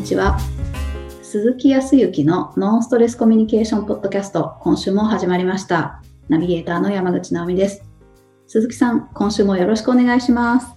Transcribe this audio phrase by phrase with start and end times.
[0.00, 0.38] にちは。
[1.20, 6.00] 鈴木康之のノンストレスコミュニケーションポッドキャスト、今週も始まりました。
[6.30, 7.84] ナビゲーターの山口直美です。
[8.46, 10.74] 鈴木さん、今週もよろしくお願いします。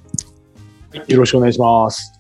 [1.08, 2.12] よろしくお願いします。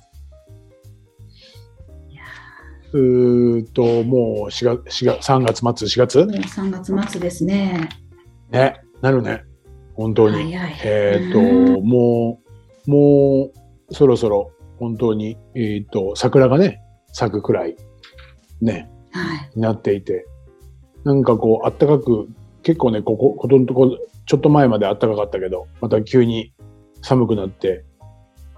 [2.93, 6.17] うーっと、もう4月、4月、3月末、4月？
[6.19, 7.89] もう3月末ですね。
[8.49, 9.43] ね、なるね。
[9.95, 10.55] 本当に。
[10.85, 12.39] えーっと、うんも
[12.87, 13.51] う、も
[13.89, 16.79] う、そろそろ、本当に、えーっと、桜がね、
[17.13, 17.77] 咲くくらい、
[18.61, 19.51] ね、はい。
[19.55, 20.25] になっていて、
[21.05, 22.27] なんかこう、あったかく、
[22.63, 26.53] 結構ね、ここ、ことのとこ、ちょっと前まであったかかったけど、また急に
[27.01, 27.85] 寒くなって、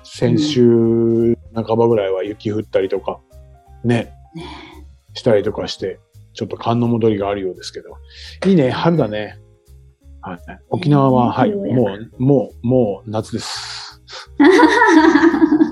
[0.03, 3.19] 先週半ばぐらいは雪降ったりとか、
[3.83, 4.45] ね、ね
[5.13, 5.99] したりとかして、
[6.33, 7.89] ちょっと寒の戻りがあるようですけど。
[8.47, 9.39] いいね、春だね。
[10.21, 14.01] はい、沖縄は、はい、もう、もう、もう夏です。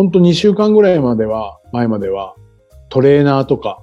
[0.00, 2.34] 本当2週間ぐらいまでは、前までは、
[2.88, 3.82] トレーナーとか、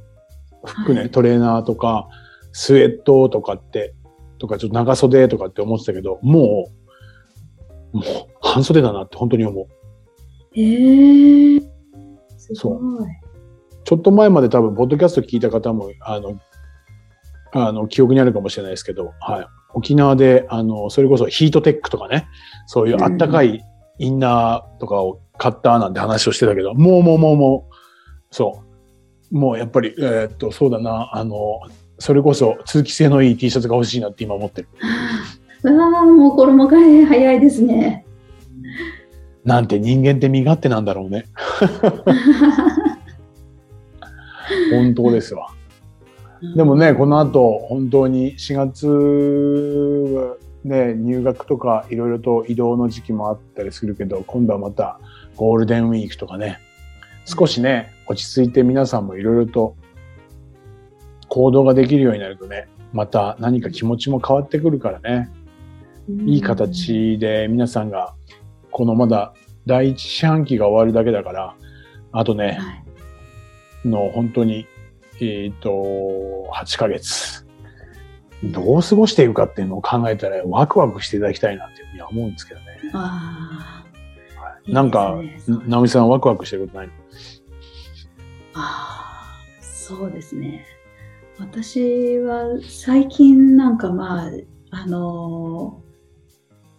[0.65, 2.07] 服ね、はいトレーナーとか、
[2.53, 3.93] スウェットとかって、
[4.39, 6.71] とかちょっと長袖とかって思ってたけど、も
[7.93, 8.03] う、もう
[8.41, 9.67] 半袖だなって本当に思う。
[10.55, 11.61] えー、
[12.35, 13.07] すそごい。
[13.83, 16.39] ちょっと前まで多分、ポッドキャスト聞いた方も、あの、
[17.51, 19.47] あの、記憶にあるかもしれないですけど、はい。
[19.75, 22.27] 沖縄で、あの、それこそヒートテックとかね、
[22.65, 23.63] そういうあったかい
[23.99, 27.75] インナーとかを買ったなんて話をしてたけど、もうもうもうもう、
[28.31, 28.61] そ
[29.31, 29.37] う。
[29.37, 31.59] もうやっぱり、えーっと、そうだな、あの、
[31.99, 34.67] それこそ通気性のいい T シャツが欲しいなって今思ってる。
[35.63, 38.05] うわあ、もう衣替え早いですね。
[39.43, 41.25] なんて人間って身勝手なんだろうね。
[44.71, 45.47] 本当ですわ。
[46.55, 50.37] でもね、この後、本当に4月
[50.69, 54.99] はね、入学とかいろいろと移動の時期もあったりするけど、今度はまた
[55.35, 56.59] ゴールデンウィークとかね、
[57.25, 59.75] 少しね、落ち着いて皆さんもいろいろと
[61.29, 65.29] 行動ができるようになるとね、また何か気持ちも変わってくるからね、
[66.25, 68.15] いい形で皆さんが、
[68.71, 69.33] このまだ
[69.65, 71.55] 第一四半期が終わるだけだから、
[72.11, 72.83] あとね、はい。
[73.87, 74.65] の本当に、
[75.21, 77.46] えっ、と、8ヶ月。
[78.43, 82.65] どう過ごしていくかっていうのを考えたらワクワクしていただきたいなっていうふうには思うんですけどね。
[82.93, 85.15] あーなんか
[85.47, 86.93] 直美さんワクワクしてることないの？
[88.53, 90.65] ああ、そうですね。
[91.39, 94.31] 私は最近なんかまあ、
[94.71, 95.87] あのー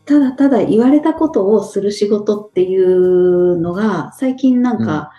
[0.08, 5.10] ただただ言われたことをする仕事っていうのが最近なんか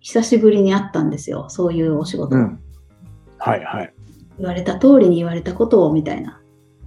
[0.00, 1.48] 久しぶりにあったんですよ。
[1.50, 2.34] そういうお仕事。
[2.34, 2.60] うん。
[3.38, 3.93] はいはい。
[4.38, 6.40] 言われた通りに言われたことをみたいな。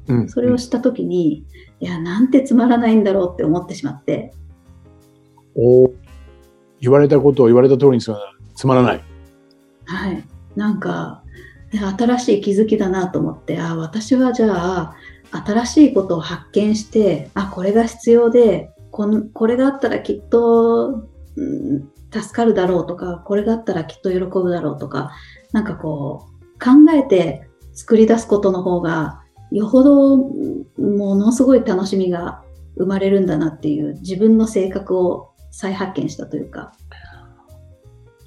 [0.08, 0.30] うん。
[0.30, 1.46] それをしたときに、
[1.80, 4.34] いや、なんてつまらないんだろうって思ってしまって。
[5.56, 5.91] おー
[6.80, 8.18] 言われたことを言われた通りにする
[8.56, 9.03] つまらない。
[9.85, 10.24] はい。
[10.56, 11.24] なんか、
[11.74, 14.96] ね新しい気づきだなと思って、あ私はじゃあ、
[15.31, 21.03] 新しいことを発見して、あ、これが必要で、このこれがあったらきっと、
[21.35, 25.12] うん助かるだろうとか、これがあったらきっと喜ぶだろうとか、
[25.52, 32.44] なんかこう、考えて作り出すことの方が、よほどうんものすごい楽しみが
[32.78, 36.73] 生まれるんだなっていう、自分の性格を再発見したというか、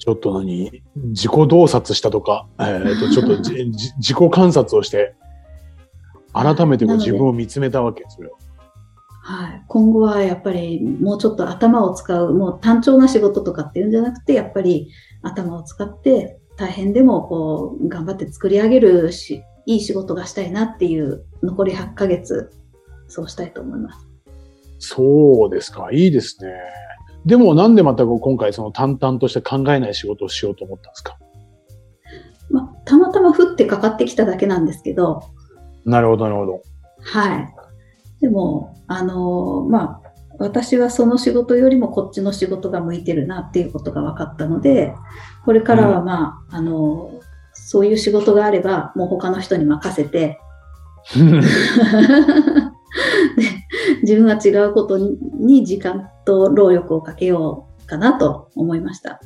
[0.01, 0.83] ちょっと何？
[0.97, 5.15] 自己洞察したとか、 えっ、と、 ちょっとじじ自己観察をして、
[6.33, 8.33] 改めて自分を見つめたわけ、それを。
[9.23, 14.89] はい、今後はやっぱりもうちょっと頭を使う、もう単調な仕事とかっていうんじゃなくて、やっぱり
[15.23, 22.53] 頭を使って大変でもこう頑張って作り上げるし、いい仕事がしたいなっていう残り8ヶ月、
[23.09, 24.07] そうしたいと思います。
[24.79, 25.89] そうですか。
[25.91, 26.53] いいですね。
[27.25, 31.19] でもなんでまた今回その淡々として考えない仕事をしようと思ったんですか？
[32.51, 35.23] まあ、たまたま降ってかかってきただけなんですけど、
[35.87, 36.63] なるほど、なるほど。
[37.01, 37.55] はい。
[38.21, 40.00] でも、あのまあ、
[40.41, 44.95] 私はその仕事よりもこっちの仕事が向いてるなっていうことが分かったので、
[45.45, 47.13] これからはまあ、あの
[47.53, 50.41] そういう仕事があれば、もう他の人に任せて、
[51.15, 51.21] で
[54.03, 59.21] 自分は違うことに時間と労力をかけようかなと思いました。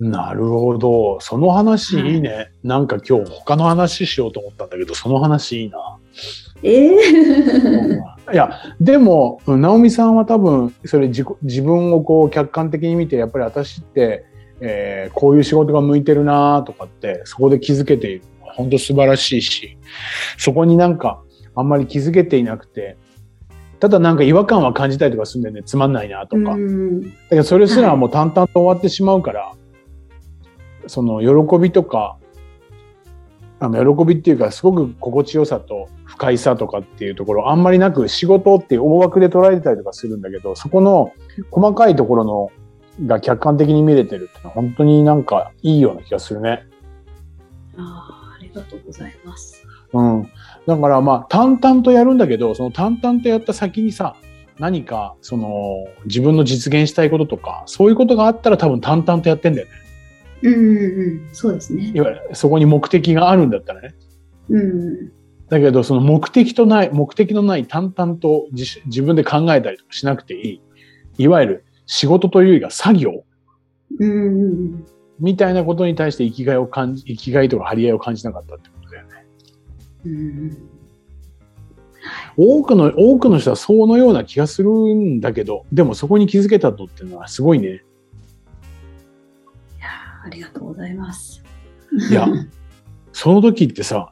[0.00, 1.20] なるほど。
[1.20, 2.50] その話いいね。
[2.64, 5.78] なんか今日他の話しようと思ったんだけど、その話いいな。
[6.64, 14.24] ええいや、でも、うん直美さんは多分、それ自己自分をこう客観的に見て、やっぱり私って、
[14.60, 19.76] えーこういう仕事が向いてるなとかって、そこで気づけている本当素晴らしいし、
[20.38, 21.22] そこになんか
[21.54, 22.96] あんまり気づけていなくて、
[23.80, 25.62] ただなんか違和感は感じたりとかするんだよね。
[25.64, 26.52] つまんないなとか。
[26.52, 29.52] うんだけどそれすらもう淡々と終わってしまうから、
[30.86, 32.16] その喜びとか、
[33.60, 41.12] あの喜びっていうかすごく心地よさと不快さとかっていうところあんまりなく仕事っていう大枠で捉えてたりとかするんだけど、そこの
[41.50, 42.52] 細かいところの
[43.06, 46.64] が客観的に見れてるってのは本当になんかいいような気がするね。
[47.76, 49.66] あーありがとうございます。
[49.92, 50.28] うん。
[50.66, 54.16] だからまあ淡々とやるんだけど、その淡々とやった先にさ、
[54.58, 59.72] 何かその自分の実現したいこととか、そういうことがあったら多分淡々とやってんだよね。
[60.44, 62.00] うんうんうん、そうですねい。
[62.00, 63.94] わゆるそこに目的があるんだったらね。
[64.50, 65.12] うん
[65.48, 70.60] だけどその目的とない、目的のない淡々と自自分で考えたりとかしなくていい。
[71.18, 73.24] いわゆる仕事というよりが作業
[73.98, 74.86] うんうん
[75.20, 79.26] みたいなことに対して生きがいを感じ、生きがいとか張り合いを感じなかったってことだよね。
[80.04, 80.74] うんうん
[82.36, 87.82] 多くの、多くの人はそのような気がするんだけど、でもそこに気づけたのっていうのはすごいね。
[90.24, 91.42] ありがとうございます。
[92.10, 92.26] いや
[93.12, 94.10] その時ってさ、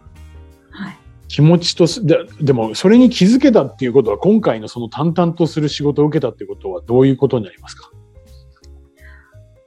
[0.70, 0.96] はい。
[1.28, 7.90] 気持ちとす、ででもそれに気づけたっていうことは今回のその淡々とする仕事を受けたっていうことはどういうことになりますか？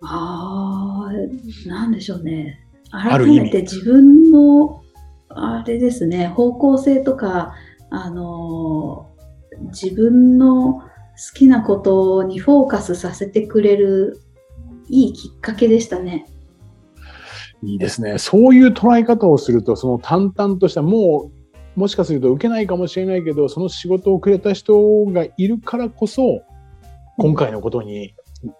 [0.01, 2.65] ああ、なんでしょうね。
[2.91, 4.83] 改めて自分の、
[5.29, 7.55] あれですね、方向性とか、
[7.89, 9.15] あのー
[9.71, 10.89] 自分の好
[11.33, 14.19] きなことにフォーカスさせてくれる
[14.89, 16.25] いいきっかけでしたね。
[17.65, 18.19] いいですね。
[18.19, 21.31] そういう捉え方をすると、その淡々とした、も
[21.75, 26.43] う、もしかすると受けないかもしれないけど、その仕事をくれた人がいるからこそ、
[27.17, 28.13] 今回のことに、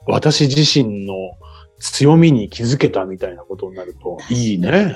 [0.08, 1.14] 私自身の
[1.80, 4.96] 強みに気づけたみたいなことになると、いいね。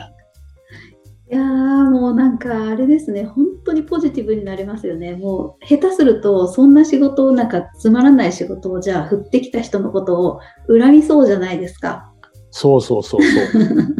[1.32, 1.44] いやー
[1.92, 5.16] もうなんかあれですね、本当にポジティブになりますよね。
[5.16, 12.09] もう下手すると、そんな仕事をなんかつまらない仕事をじゃあ振ってきた人のことを恨みそうじゃないですか。
[12.51, 14.00] そうそうそうそう。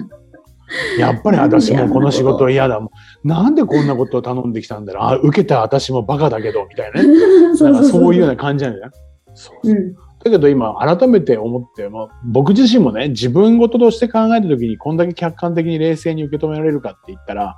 [1.00, 2.92] やっぱり私もこの仕事嫌だも
[3.24, 3.28] ん。
[3.28, 5.04] なんでこんなことを頼んできたんだろう。
[5.06, 7.10] あ、受けた私もバカだけど、みたいなね。
[7.60, 8.92] なんかそういうような感じなんだよね。
[9.34, 9.94] そううん。
[9.94, 17.56] だけど今改めて思って、まあ、僕自身もね、自分事として考えたときにこんだけ客観的に冷静に受け止められるかって言ったら、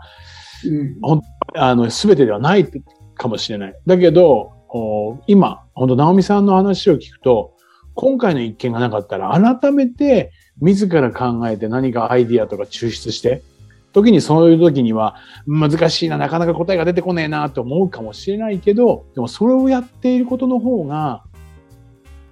[0.65, 1.21] うん
[1.55, 2.69] あの、すべてではない
[3.15, 3.73] かもしれない。
[3.87, 7.55] だけど、お今、本当直美さんの話を聞くと、
[7.95, 13.41] 今回の一件がなかったら、改めて自ら考えて何かアイディアとか抽出して、
[13.93, 15.15] 時にそういう時には
[15.45, 21.23] 難しいな、なかなか答えが出てこねえなと思うかもしれないけど、でもそれをやっていることの方が、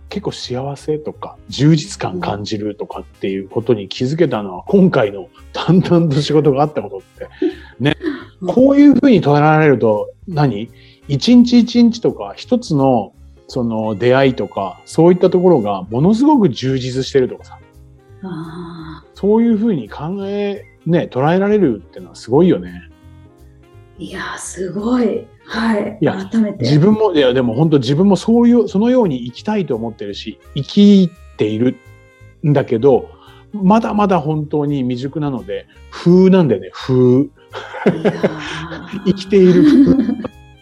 [0.08, 7.30] 結構幸せとか充実感感じるとかっていうことに気づけたのは今回の淡々と仕事があったことって。
[7.80, 7.96] ね、
[8.48, 10.72] こういうふうに捉えられると何？
[11.08, 13.14] 一日一日とか一つの
[13.48, 17.60] その出会いとかそういったところがものすごく充実してるとかさ。
[19.14, 22.90] そういうふうに考えね捉えられるっていうのはすごいよね。
[24.00, 25.28] ーいやー、すごい。
[25.46, 25.98] はい。
[26.00, 26.64] いや改めて。
[26.64, 31.76] 自分もいやでも本当自分もそういうそのように生きたいと思ってるし生きている
[32.46, 33.10] んだけど
[33.52, 37.28] まだまだ本当に未熟なので風なんだよね風
[39.06, 39.64] 生きている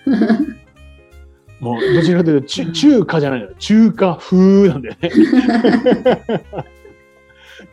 [0.05, 0.57] 風
[1.59, 5.11] もうどちらかというと中中華じゃないのよ中華風なんだよね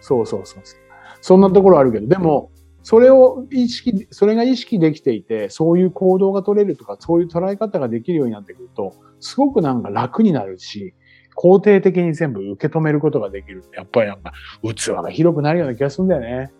[0.00, 0.80] そうそうそうそう
[1.20, 2.50] そんなところあるけどでも
[2.82, 10.94] それを意識それが意識できていてそういう行動が取れるとかそういう捉え方ができるようになってくるとすごくなんか楽になるし
[11.36, 16.52] 肯定的に全部受け止めることができるやっぱりなんか器が広くなるような気がするんだよね。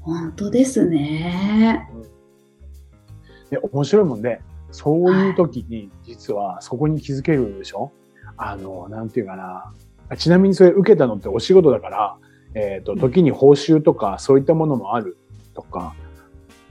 [0.00, 1.88] 本当ですね。
[3.50, 4.40] で、面白いもんで、
[4.70, 7.92] そういう時に、実はそこに気づけるでしょ？
[8.36, 10.16] あの、なんていうかな。
[10.16, 12.16] ちなみにそれ受けたのってお仕事だから、
[12.54, 15.16] えっ、と、時に報酬とかそういったものもある
[15.54, 15.94] とか、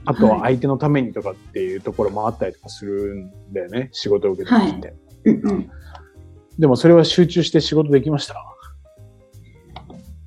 [0.04, 3.90] あとは相手のためにとかっていうところもあったりとかするんだよね。
[3.92, 4.94] 仕事を受けた時って。
[5.24, 5.70] うんうん。
[6.58, 8.34] でもそれは集中して仕事できました？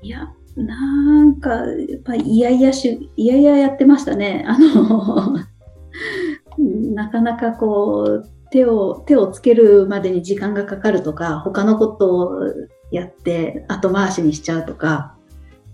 [0.02, 1.64] いや、なんか、や
[1.98, 4.46] っぱいやいやし、いやいややってましたね。
[4.50, 5.40] あの、
[6.94, 12.32] なかなかこう、手を、手をつけるまでに時間がかかるとか、他のことを
[12.92, 15.13] やって後回しにしちゃうとか、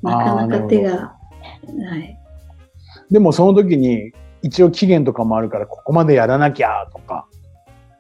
[0.02, 1.16] なかなか手が、は
[1.98, 2.18] い。
[3.12, 7.28] でもその時に、一応期限とかもあるから、ここまでやらなきゃとか、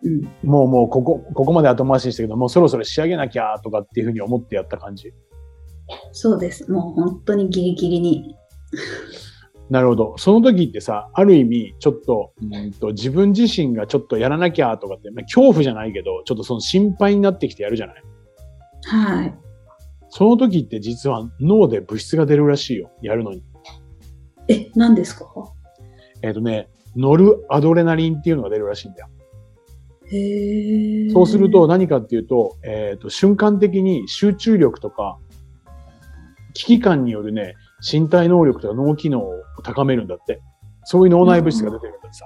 [0.03, 0.21] うん。
[0.49, 5.13] もうもうここ、ここまで後回しにしたけど、もうそろそろ仕上げなきゃとかっていうふうに思ってやった感じ。
[6.11, 6.71] そうです。
[6.71, 8.35] もう本当にギリギリに。
[9.69, 10.15] なるほど。
[10.17, 18.03] その時ってさ、ある意味、ちょっと、うんと自分自身がちょっとやらなきゃとかって、まあ、恐怖じゃないけど、ちょっとその心配になってきてやるじゃない
[18.85, 19.48] はい。
[20.09, 22.91] その時って実は脳で物質が出るらしいよ。
[23.01, 23.43] やるのに。
[24.47, 25.25] え、何ですか？
[26.21, 29.07] えっ、とね、ノルアドレナリンっていうのが出るらしいんだよ。
[30.11, 31.09] へえ。
[31.11, 35.19] そうすると、何かっていうと、えっ、と、瞬間的に集中力とか、
[36.55, 39.31] 危機感によるね、身体能力とか脳機能を
[39.63, 40.41] 高めるんだって。
[40.83, 42.25] そういう脳内物質が出てるんだってさ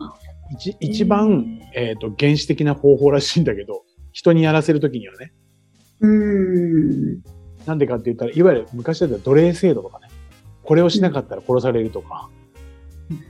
[0.00, 0.14] あ。
[0.50, 5.32] 一一番、えっ、と、原始的な方法らしいんだけど、人にやらせるときにはね。
[6.00, 7.22] うーん。
[7.66, 10.08] なんでかって言ったら、いわゆる昔だったら奴隷制度とかね。
[10.62, 12.28] これをしなかったら殺されるとか、
[13.10, 13.20] うん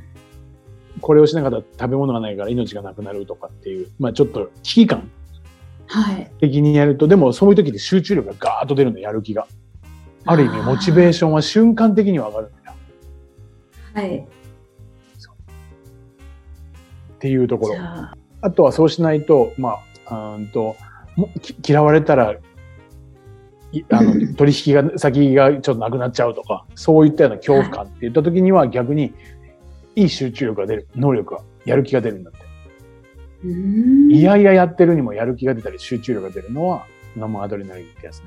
[1.01, 5.11] これをしなかったら食べ物がないから命がなくなるとかっていう、まあちょっと危機感
[5.87, 6.31] はい。
[6.41, 9.47] 的にやると、でもそういう時って集中力がガーッと出るんだよ、やる気が。
[10.27, 12.77] ある意味、モチベーションは瞬間的には上がるんだよ。
[13.95, 14.19] はい。
[14.19, 14.27] っ
[17.19, 20.77] ていうところあ、あとはそうしないと、まあ、うーんと、
[21.67, 22.39] 嫌われたら、い
[23.91, 29.13] あのうん 取引が、先がちょっとなくなっちゃうとか、そういったような恐怖感って言った時には逆に、
[29.97, 32.51] いい集中力が出る、能力が、やる気が出るんだって。
[33.47, 36.85] いやいややってるにもやる気が出たり集中力が出るのは、
[37.17, 38.27] ノムアドレナリンってやつね。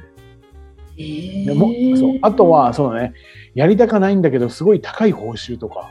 [0.98, 3.14] えー、でもそうあとは、そうだね、
[3.56, 5.90] やりたかないんだけど、すごい高い報酬とか、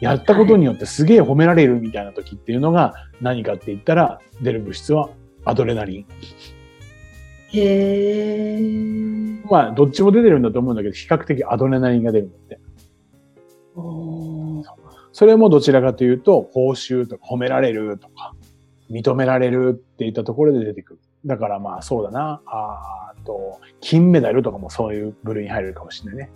[0.00, 5.10] やったことによってすげえ褒められるみたいな時っていうのが何かって言ったら、出る物質は
[5.44, 6.06] アドレナリン。
[7.52, 9.46] へー。
[9.50, 12.60] まあ、どっちも出てるんだと思うんだけど、比較的アドレナリンが出るんだって。
[15.12, 18.34] それもどちらかというと、報酬とか褒められるとか、
[18.90, 21.00] 認められるっていったところで出てくる。
[21.26, 22.40] だからまあそうだな。
[22.46, 26.30] あと、金メダルとかもそういう部類に入るかもしれないね。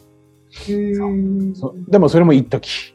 [1.88, 2.93] でもそれも一時。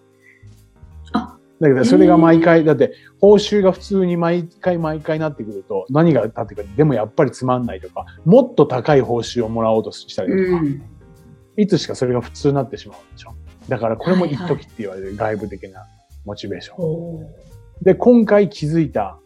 [1.61, 10.81] あだけどそれが毎回、だって報酬が普通に毎回毎回なってくると何が立ってくるでもやっぱりつまんないとか、もっと高い報酬をもらおうとしたりとか、うん。
[11.57, 13.35] いつしかそれが普通になってしまうんでしょ。
[13.67, 15.85] だからこれも一時って言われる外部的な
[16.25, 17.27] モチベーション。
[17.81, 19.19] で、今回気づいた、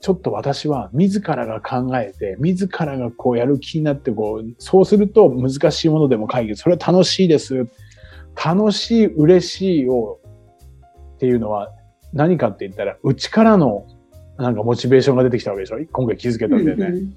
[0.00, 6.62] ちょっと私は自らが考えて、自らがこうやる気になって、こう、そうすると難しいものでも解決。
[6.62, 7.66] それは楽しいです。
[8.42, 10.20] 楽しい、嬉しいを、
[11.16, 11.72] っていうのは
[12.12, 13.86] 何かって言ったら、内からの
[14.38, 15.78] なんかモチベーションが出てきたわけでしょ？
[15.90, 16.86] 今回気づけたんだよね。
[16.86, 17.16] うんうん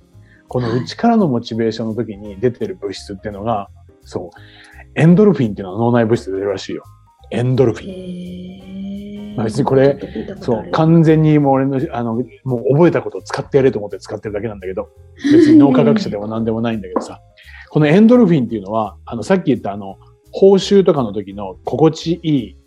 [0.51, 3.69] この内からのモチベーションの時に出てる物質っていうのが、
[4.01, 6.83] そう、エンドルフィンっていうのは脳内物質で出るらしいよ。
[7.29, 9.35] エンドルフィン。
[9.35, 9.95] まあ別にこれ
[10.41, 12.15] そう、完全にもう俺の、あの、
[12.45, 14.89] もう覚えたことを使ってやれと思って使ってるだけなんだけど、
[15.31, 17.21] 別に脳科学者でも何でもないんだけどさ、
[17.69, 19.97] このエンドルフィンっていうのは、あの、さっき言ったあの、
[20.31, 22.57] 報酬とかの時の心地いい、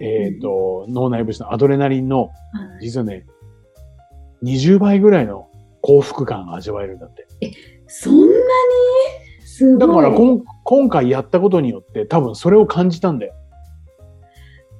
[0.00, 2.30] えっ、と、脳内物質のアドレナリンの、はい
[2.82, 3.26] 実はね、
[4.42, 5.48] 20倍ぐらいの
[5.80, 7.26] 幸福感が味わえるんだって。
[7.86, 8.32] そんなに？
[9.44, 9.88] すごい。
[9.88, 13.34] だからこん今回やったことによって多分それを感じたんだよ。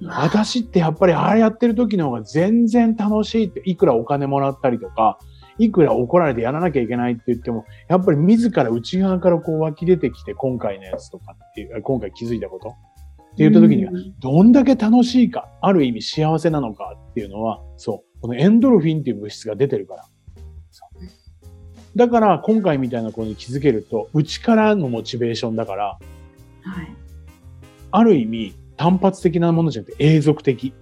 [0.02, 5.18] わ私ってやっぱりあれやってる時の方が全然楽しいって、いくらお金もらったりとか、
[5.59, 12.75] いくら怒られてやらなきゃいけないって言っても、やっぱり自ら内側からこう湧き出てきて、今回のやつとかっていう、今回気づいたこと？
[13.35, 20.05] って言った時には、うんどんだけ楽しいか、ある意味幸せなのかっていうのは、そう、このエンドルフィンっていう物質が出てるから。
[20.71, 21.00] そう
[21.97, 25.99] だから、今回みたいなことに気づけると、内からのモチベーションだから、
[26.62, 26.97] はい。
[27.91, 30.73] ある意味、単発的なものじゃなくて永続的。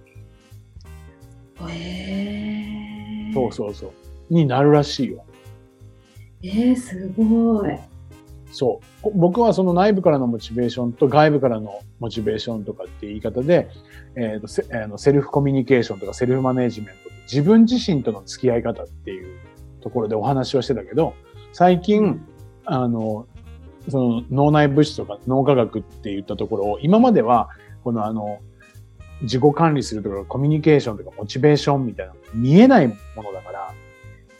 [1.67, 4.33] へーそうそうそう。
[4.33, 5.25] になるらしいよ。
[6.43, 7.79] えー、すごい。
[8.53, 9.01] そう。
[9.01, 13.69] こ僕はその内部からのモチベーションと外部からのモチベーションとかっていう言い方で、
[14.15, 19.39] えーとセあのセルフコミュニケーションとかセルフマネージメント、自分自身との付き合い方っていう
[19.81, 21.15] ところでお話をしてたけど、
[21.51, 22.23] 最近、
[22.65, 23.27] あの、
[23.89, 27.49] その脳内物質とか脳科学って言ったところを、今までは、
[27.83, 28.39] このあの、
[29.23, 33.73] 自己管理するとかコミュニケーションとかモチベーションみたいな見えないものだから、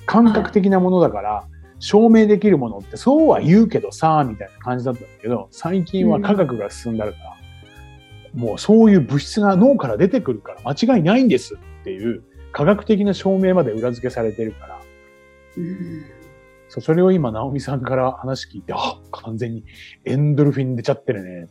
[0.06, 1.48] 感覚的なものだから、
[1.84, 7.36] 証明できるものってそうは言うけどさ、みたいな感じだったんだけど、最近は科学が進んだから、
[8.34, 12.24] もうそういう物質が脳から出てくるから間違いないんですっていう
[12.54, 14.82] 科学的な証明まで裏付けされてるから、
[15.58, 16.06] うん
[16.70, 19.66] そうそれを今、直美さんから話聞いて、あ、完全に
[20.06, 21.50] エンドルフィン出ちゃってるね。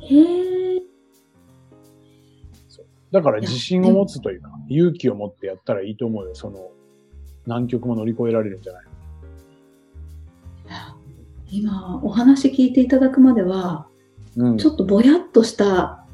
[0.00, 0.82] へえ。
[3.12, 6.34] だから自信を持つというか、勇気を持ってやったらいいと思うよ。
[6.34, 6.72] その、
[7.46, 8.87] 難局も乗り越えられるんじゃない
[11.50, 13.86] 今、お話聞いていただくまでは、
[14.36, 16.04] うんちょっとぼやっとした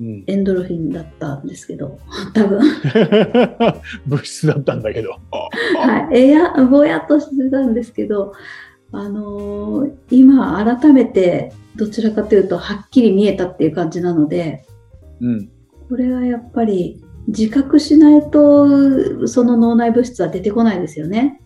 [0.00, 1.98] うん、エンドルフィンだったんですけど、
[2.32, 2.60] 多分。
[4.08, 5.10] 物質だったんだけど。
[5.76, 6.18] はい。
[6.18, 8.32] えや、ぼやっとしてたんですけど、
[8.92, 14.64] あのー今改めてどちらかというとはっきり見えたっていう感じなので、
[15.20, 15.48] うん。
[15.88, 21.40] これはやっぱり自覚しないとその脳内物質は出てこないですよね。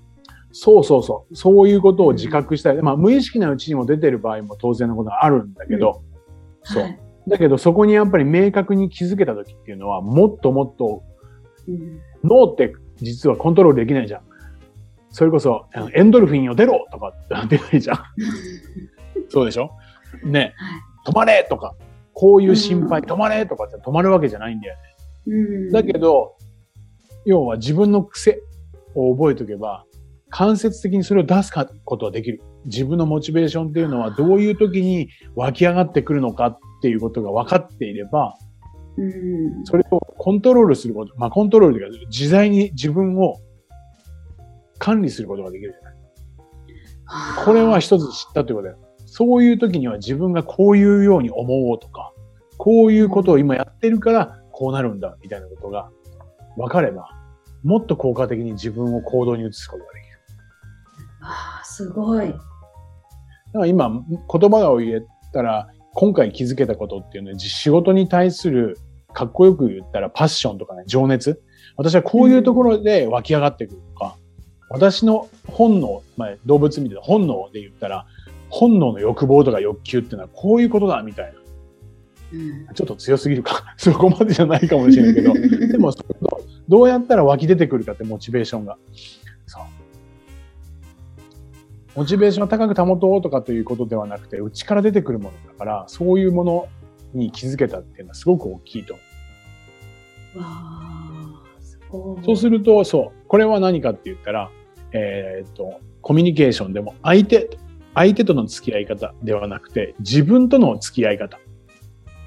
[0.57, 1.35] そうそうそう。
[1.37, 2.77] そういうことを自覚したい。
[2.77, 6.03] まあ、無意識なうちにも出てる場合も当然のことがあるんだけど、
[6.63, 6.83] そう。
[6.85, 11.03] はいだけど、そこにやっぱり明確に気づけた時っていうのは、もっともっと、
[11.67, 14.21] うん脳って実はコントロールできないじゃん。
[15.09, 17.99] それこそ、エンドルフィンよ出ろとかって出ないじゃん。
[19.31, 19.71] そうでしょ？
[20.23, 20.53] ね、
[21.05, 21.75] はい止まれとか、
[22.13, 24.81] こういう心配、うん止まれとかって止まるわけじゃないんだよね。
[25.27, 25.35] う
[25.71, 26.37] んだけど、
[27.25, 28.43] 要は自分の癖
[28.95, 29.87] を覚えておけば、
[30.37, 31.53] 間接的にそれを出す
[31.85, 32.43] ことはできる。
[32.65, 38.35] 自分のモチベーションっていうのはどういう時に湧き上がってくるのかっていうことが分かっていれば、
[38.97, 43.37] うんそれをコントロールすること、まあコントロールというか、自在に自分を
[44.79, 47.45] 管理することができるじゃない。
[47.45, 48.79] これは一つ知ったということだよ。
[49.07, 52.13] そういう時には自分がこういうように思おうとか、
[52.59, 55.91] こういうことを今やってるからこうなるんだみたいなことが
[56.57, 57.09] 分かれば、
[57.63, 60.14] もっと効果的に自分を行動に移すことができる。
[61.25, 62.29] あーすごい。
[62.29, 62.39] だか
[63.55, 65.03] ら今、言葉を言え
[65.33, 68.79] たら、今回気づけたことっていうのは、仕事に対する、
[69.13, 71.41] かっこよく言ったらパッションとかね、情熱。
[71.77, 74.17] 私はこういうところで湧き上がってくるとか、
[74.69, 78.07] 私の本能、まあ、動物見てた本能で言ったら、
[78.51, 81.41] 本能の欲望とか欲求っていうのはこういうことだみたいな。
[82.33, 83.75] うんちょっと強すぎるか。
[83.79, 85.93] そこまでじゃないかもしれないけど、でも
[86.69, 88.77] どうやったら湧き出てくるかってモチベーションが。
[91.97, 96.69] モチベーションを高く保とうとかということではなくて、内から出てくるものだから、そういうもの
[97.13, 98.95] に気づけたっていうのはすごく大きいと
[100.35, 102.21] 思わあ、すごい。
[102.21, 102.25] う。
[102.25, 103.29] そうすると、そう。
[103.29, 104.51] これは何かって言ったら、
[104.93, 107.59] えーっと、コミュニケーションでも相手、
[107.95, 111.39] 相手との付き合い方ではなくて、自分との付き合い方。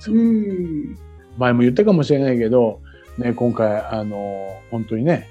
[0.08, 0.98] うん。
[1.38, 2.82] 前も言ったかもしれないけど、
[3.18, 5.28] ね、今回、あの、本当にね、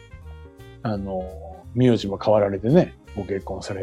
[0.83, 1.25] あの、
[1.75, 3.83] 名字も変わられてね、ご結婚され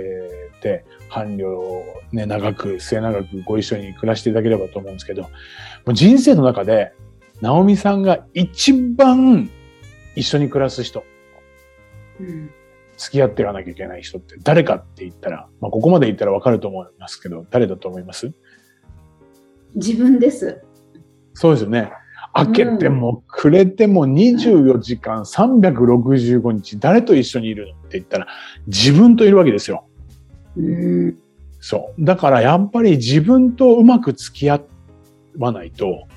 [0.62, 5.30] て、伴侶をね、長く、末長くご一緒に暮らしていただければと思うんですけど、も
[5.88, 6.94] う人生の中で、
[7.42, 9.50] 直美さんが一番
[10.16, 11.04] 一緒に暮らす人、
[12.20, 12.52] うん
[12.96, 18.32] 付き合っていかなきゃいけない人って誰かって言ったら、まあ、ここまで言ったらわかると思いますけど、誰だと思います？
[19.74, 20.64] 自分です。
[21.34, 21.92] そうですよね。
[22.34, 28.28] 開けてもくれても24時間365日誰と一緒にいるのって言ったら
[28.66, 29.86] 自分といるわけですよ。
[30.58, 31.18] うん。
[31.60, 32.04] そう。
[32.04, 34.62] だからやっぱり自分とうまく付き合
[35.38, 36.08] わないと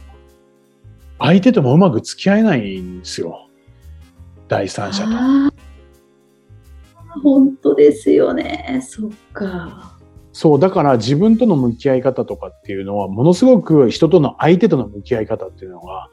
[1.18, 3.48] 相手ともうまく付き合えないんですよ。
[4.48, 5.56] 第三者と。
[7.22, 8.80] 本当ですよね。
[8.82, 9.95] そっか。
[10.38, 10.60] そう。
[10.60, 16.10] だから自分との向き合い方とかっていうのはものすごく人との相手との向き合い方っていうのが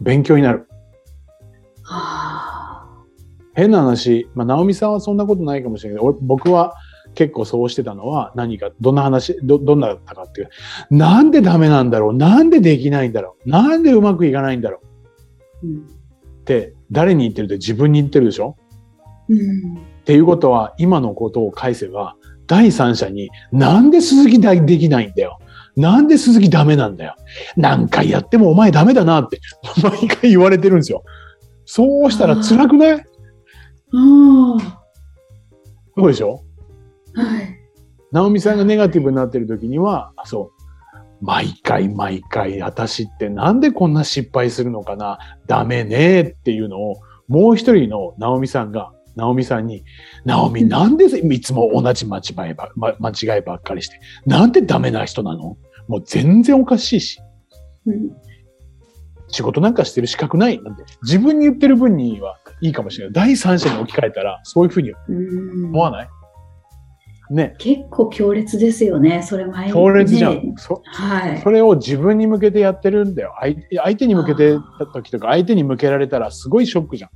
[0.00, 0.68] 勉強になる。
[1.88, 3.04] ああ。
[3.54, 6.74] 変な話、まあ、直美さんはそんなことないかもしれないけど、俺僕は
[7.14, 10.50] 結構そうしてたのは何か、どんな話、ど、どんなだったかっていう。
[10.90, 12.14] なんでダメなんだろう？
[12.14, 13.48] なんでできないんだろう？
[13.48, 14.82] なんでうまくいかないんだろ
[15.62, 15.66] う？
[15.66, 15.86] うん。
[19.30, 19.78] うん。
[19.78, 22.14] っていうことは、今のことを返せば、
[22.48, 25.38] 第三者に、なんで鈴木でできないんだよ。
[25.76, 27.14] なんで鈴木ダメなんだよ。
[27.56, 29.38] 何回やってもお前ダメだなって、
[29.82, 31.04] 毎回言われてるんですよ。
[31.66, 33.04] そうしたら辛くない？
[35.96, 36.42] そうでしょ？
[37.14, 37.58] はい。
[38.10, 40.50] 直美さんがネガティブになってる時には、あそ
[41.20, 45.18] う、毎回毎回私ってなんでこんな失敗するのかな？
[45.46, 46.96] ダメねっていうのを、
[47.28, 49.84] もう一人の直美さんが、直美さんに、
[50.24, 55.56] 直美なんでいつも同じ間違いば、ま間違いばっかりして、なんでダメな人なの？
[55.88, 57.20] もう全然おかしいし、
[57.86, 58.10] うん。
[59.30, 63.12] 仕事なんかしてる資格ないなんて、自分に言ってる分にはいいかもしれない。
[63.12, 66.08] 第三者に置き換えたら、そういうふうにうん思わない？
[67.30, 67.54] ね。
[67.58, 69.22] 結構強烈ですよね。
[69.22, 70.34] それ前強烈じゃん。
[70.34, 71.40] ねそはい。
[71.42, 73.34] それを自分に向けてやってるんだよ。
[73.40, 77.10] 相手相手に向けてた時とか、相手に向けられたらすごいショックじゃん。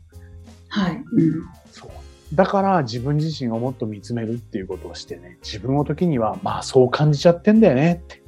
[0.69, 0.97] はい。
[0.97, 1.03] うん。
[2.33, 8.23] だから自分自身をもっと見つめるっていうことをしてね、自分の時には、まあそう感じちゃってんだよねって。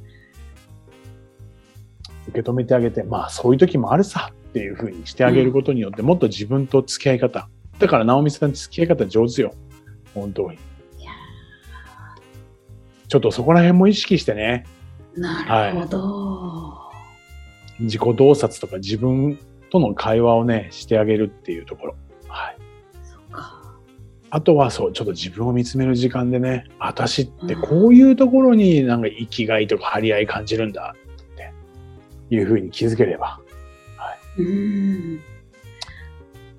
[2.27, 7.49] 受け止めてあげて、まあそういう時もあるさっていうふうにしてあげることによって、もっと自分と付き合い方。
[7.79, 9.53] だから直美さん付き合い方上手よ。
[10.13, 10.57] 本当に。
[10.99, 11.11] いや
[13.07, 14.65] ちょっとそこら辺も意識してね。
[15.15, 16.73] なるほど。
[17.79, 19.39] 自己洞察とか自分
[19.71, 21.95] との会話をね、してあげるっていうところ。
[22.27, 22.57] はい。
[24.35, 31.53] あとはそう、ちょっと自分を見つめる時間でね、私ってこういうところになんか生きがいとか張り合い感じるんだって
[32.29, 33.39] いうふうに気づければ、
[34.37, 35.21] うん。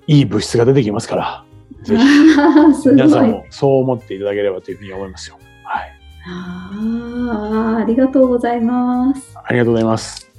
[0.07, 1.45] いい物質が出てきますから、
[1.83, 2.03] ぜひ。
[2.89, 5.37] 皆さんもそう思っていただければというふうに思いますよ。
[5.63, 5.91] はい。
[6.25, 9.37] ああ、ありがとうございます。
[9.37, 10.31] ありがとうございます。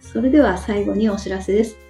[0.00, 1.89] それでは最後にお知らせです。